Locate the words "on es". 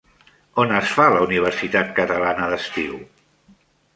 0.61-0.93